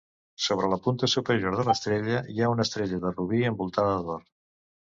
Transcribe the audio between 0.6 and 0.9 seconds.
la